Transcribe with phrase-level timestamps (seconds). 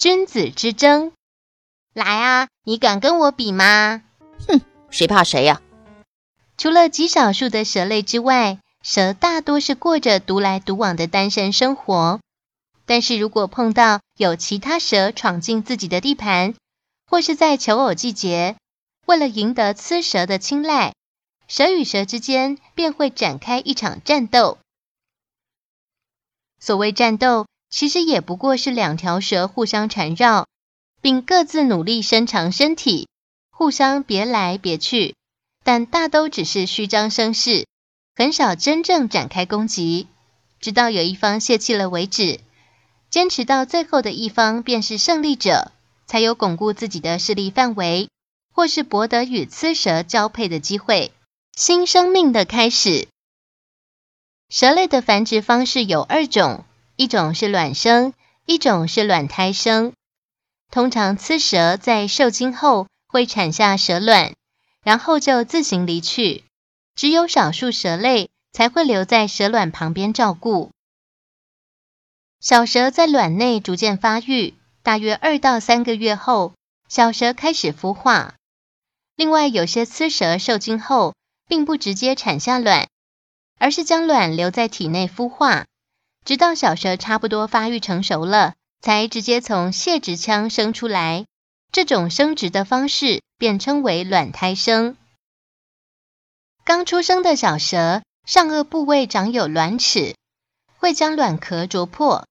[0.00, 1.12] 君子之争，
[1.92, 2.48] 来啊！
[2.64, 4.02] 你敢跟我比吗？
[4.48, 5.60] 哼，谁怕谁呀！
[6.56, 12.18] 除了极少数的蛇类之外，蛇大多是过着独来独往的单身生活。
[12.86, 16.54] 但是如果碰到有其他蛇闯进自己的地盘，
[17.06, 18.56] 或是在求偶季节，
[19.04, 20.94] 为了赢得雌蛇的青睐，
[21.46, 24.56] 蛇与蛇之间便会展开一场战斗。
[26.58, 27.44] 所谓战斗。
[27.70, 30.48] 其实也不过是两条蛇互相缠绕，
[31.00, 33.08] 并各自努力伸长身体，
[33.50, 35.14] 互相别来别去，
[35.64, 37.66] 但大都只是虚张声势，
[38.16, 40.08] 很少真正展开攻击，
[40.58, 42.40] 直到有一方泄气了为止。
[43.08, 45.72] 坚持到最后的一方便是胜利者，
[46.06, 48.08] 才有巩固自己的势力范围，
[48.52, 51.12] 或是博得与雌蛇交配的机会。
[51.56, 53.08] 新生命的开始，
[54.48, 56.64] 蛇类的繁殖方式有二种。
[57.00, 58.12] 一种是卵生，
[58.44, 59.94] 一种是卵胎生。
[60.70, 64.34] 通常雌蛇在受精后会产下蛇卵，
[64.82, 66.44] 然后就自行离去。
[66.94, 70.72] 只有少数蛇类才会留在蛇卵旁边照顾。
[72.38, 76.52] 小蛇在卵内逐渐发育，大约二到三个月后，
[76.90, 78.34] 小蛇开始孵化。
[79.16, 81.14] 另外，有些雌蛇受精后
[81.48, 82.88] 并不直接产下卵，
[83.58, 85.64] 而是将卵留在体内孵化。
[86.24, 91.24] 直到小蛇差不多发育成熟了，才直接从泄殖腔生出来。
[91.72, 94.96] 这种生殖的方式便称为卵胎生。
[96.64, 100.14] 刚出生的小蛇上颚部位长有卵齿，
[100.78, 102.26] 会将卵壳啄破。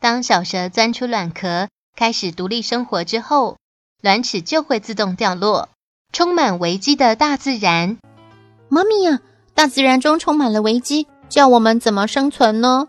[0.00, 3.58] 当小蛇钻出卵壳，开始独立生活之后，
[4.00, 5.68] 卵齿就会自动掉落。
[6.12, 7.98] 充满危机的大自然，
[8.68, 9.20] 妈咪呀，
[9.54, 12.88] 大自然中充满了危机，叫我们怎么生存呢？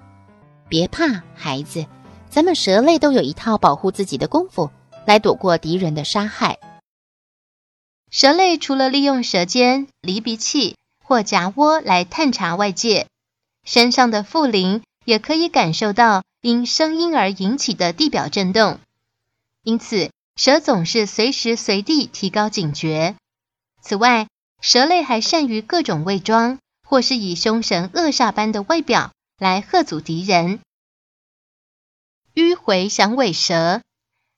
[0.71, 1.85] 别怕，孩子，
[2.29, 4.71] 咱们蛇类都有一套保护自己的功夫，
[5.05, 6.59] 来躲过敌人的杀害。
[8.09, 13.07] 蛇类除了利用舌尖、离鼻器或夹窝来探查外界，
[13.65, 18.79] 身上的腹鳞也可以感受到因声音而引起的地表震动，
[19.63, 23.17] 因此蛇总是随时随地提高警觉。
[23.81, 24.29] 此外，
[24.61, 29.11] 蛇类还善于各种伪装，或是以凶神恶煞般的外表。
[29.41, 30.59] 来吓阻敌人。
[32.35, 33.81] 迂回响尾蛇，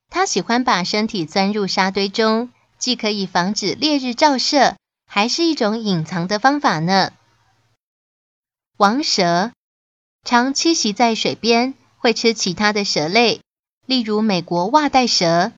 [0.10, 7.12] 它喜欢把身体钻入沙堆中，既可以防止烈日照射，还是一种隐藏的方法呢。
[8.78, 9.52] 王蛇
[10.24, 13.42] 常栖息在水边，会吃其他的蛇类，
[13.86, 15.52] 例如美国袜带蛇、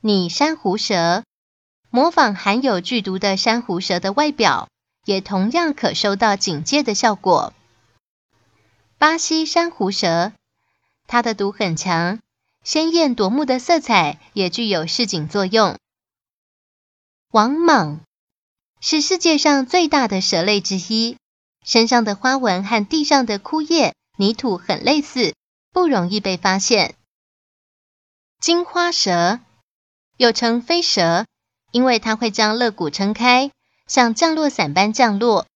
[0.00, 1.24] 拟珊瑚蛇，
[1.90, 4.68] 模仿含有剧毒的珊瑚蛇的外表，
[5.04, 7.52] 也同样可收到警戒的效果。
[9.00, 10.34] 巴西珊瑚蛇，
[11.06, 12.20] 它的毒很强，
[12.62, 15.78] 鲜艳夺目的色彩也具有示警作用。
[17.30, 18.00] 王蟒
[18.78, 21.16] 是世界上最大的蛇类之一，
[21.64, 25.34] 身上的花纹和地上的枯叶、泥土很类似，
[25.72, 26.94] 不容易被发现。
[28.38, 29.40] 金花蛇
[30.18, 31.24] 又称飞蛇，
[31.72, 33.50] 因为它会将肋骨撑开，
[33.86, 35.46] 像降落伞般降落。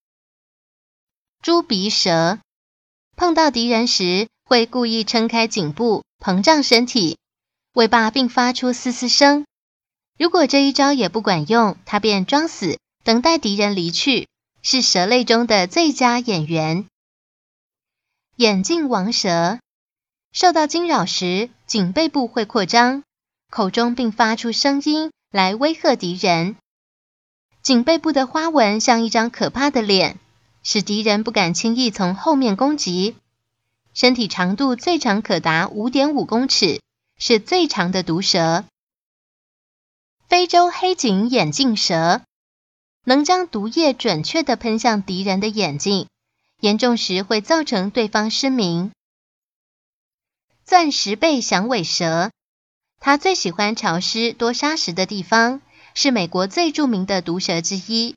[1.43, 2.39] 猪鼻蛇。
[3.15, 7.17] 碰到敌人时，会故意撑开颈部，膨胀身体，
[7.73, 9.45] 尾巴并发出嘶嘶声。
[10.17, 14.27] 如果这一招也不管用，它便装死，等待敌人离去，
[14.61, 16.87] 是蛇类中的最佳演员。
[18.35, 19.59] 眼镜王蛇
[20.33, 23.03] 受到惊扰时，颈背部会扩张，
[23.49, 26.57] 口中并发出声音来威吓敌人。
[27.61, 30.19] 颈背部的花纹像一张可怕的脸。
[30.65, 33.15] 使敌人不敢轻易从后面攻击。
[33.93, 36.81] 身体长度最长可达五点五公尺，
[37.19, 38.65] 是最长的毒蛇。
[40.27, 42.23] 非洲黑颈眼镜蛇
[43.03, 46.07] 能将毒液准确的喷向敌人的眼睛，
[46.59, 48.91] 严重时会造成对方失明。
[50.65, 52.31] 钻石背响尾蛇，
[52.99, 55.61] 它最喜欢潮湿多沙石的地方，
[55.93, 58.15] 是美国最著名的毒蛇之一。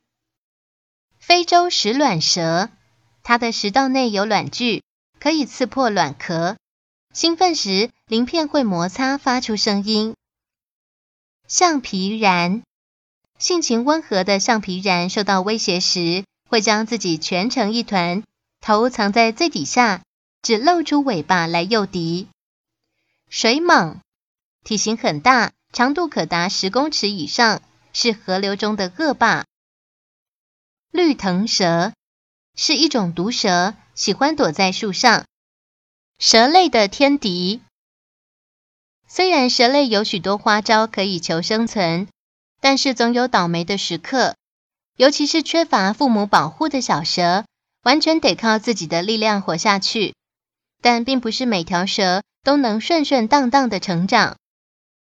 [1.29, 2.71] 非洲食卵蛇，
[3.23, 4.83] 它的食道内有卵具，
[5.21, 6.57] 可以刺破卵壳。
[7.13, 10.15] 兴奋时，鳞片会摩擦，发出声音。
[11.47, 12.63] 橡皮蚺，
[13.39, 18.23] 性情温和的橡皮蚺受到威胁时，会将自己蜷成一团，
[18.63, 20.01] 头藏在最底下，
[20.41, 22.29] 只露出尾巴来诱敌。
[23.29, 23.97] 水蟒，
[24.65, 27.61] 体型很大，长度可达十公尺以上，
[27.93, 29.45] 是河流中的恶霸。
[30.91, 31.93] 绿藤蛇
[32.55, 35.27] 是一种毒蛇，喜欢躲在树上。
[36.19, 37.61] 蛇类的天敌。
[39.07, 42.09] 虽然蛇类有许多花招可以求生存，
[42.61, 44.35] 但是总有倒霉的时刻，
[44.97, 47.45] 尤其是缺乏父母保护的小蛇，
[47.83, 50.15] 完全得靠自己的力量活下去。
[50.81, 54.37] 但并不是每条蛇都能顺顺当当的成长。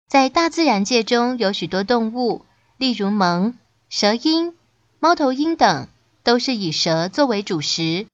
[0.08, 2.44] 在大自然界中有许多动物，
[2.76, 3.54] 例如獴、
[3.88, 4.56] 蛇鹰、
[5.02, 5.88] 猫头鹰等，
[6.22, 8.06] 都是以蛇作为主食。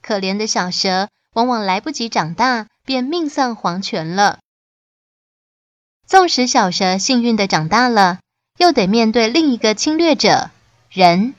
[0.00, 4.38] 可怜的小蛇往往来不及长大，便命丧黄泉了。
[6.06, 8.20] 纵使小蛇幸运的长大了，
[8.56, 10.50] 又得面对另一个侵略者——
[10.90, 11.34] 人。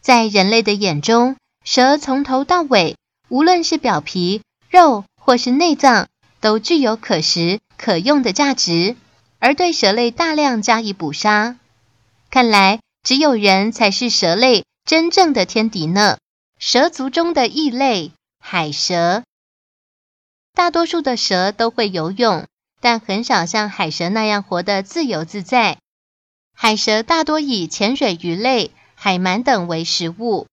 [0.00, 2.96] 在人类的眼中，蛇从头到尾，
[3.28, 6.08] 无论是表皮、肉或是内脏，
[6.40, 8.96] 都具有可食可用的价值，
[9.38, 11.56] 而对蛇类大量加以捕杀。
[12.30, 16.18] 看来，只有人才是蛇类真正的天敌呢。
[16.58, 18.10] 蛇族中的异类——
[18.40, 19.22] 海蛇，
[20.54, 22.46] 大多数的蛇都会游泳。
[22.80, 25.78] 但很少像海蛇那样活得自由自在。
[26.54, 30.46] 海蛇大多以潜水鱼类、海鳗等为食物。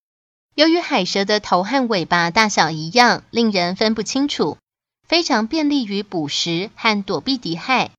[0.56, 4.57] 由于海蛇的头和尾巴大小一样，令人分不清楚，
[5.06, 7.92] 非常便利于捕食和躲避敌害。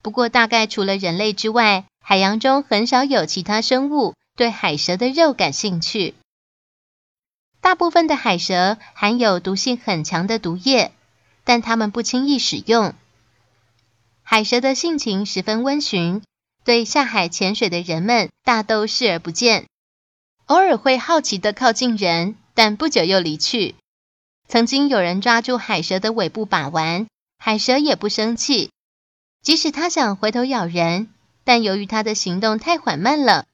[0.00, 6.16] 不过，大概除了人类之外，海洋中很少有其他生物对海蛇的肉感兴趣。
[7.60, 10.90] 大部分的海蛇含有毒性很强的毒液，
[11.44, 12.94] 但它们不轻易使用。
[14.24, 16.24] 海蛇的性情十分温驯，
[16.64, 19.68] 对下海潜水的人们大都视而不见，
[20.46, 23.76] 偶尔会好奇的靠近人，但不久又离去。
[24.48, 27.06] 曾经有人抓住海蛇的尾部把玩，
[27.38, 28.72] 海蛇也不生气，
[29.42, 31.08] 即使它想回头咬人，
[31.44, 33.46] 但由于它的行动太缓慢了，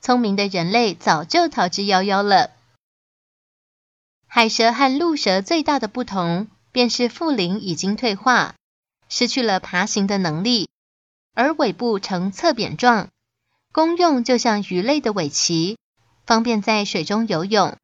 [0.00, 2.50] 聪明的人类早就逃之夭夭了。
[4.26, 8.54] 海蛇和陆蛇最大的不同，便是腹鳞已经退化。
[9.08, 10.68] 失去了爬行的能力，
[11.32, 13.08] 而尾部呈侧扁状，
[13.72, 15.76] 功用就像鱼类的尾鳍，
[16.26, 17.76] 方便在水中游泳。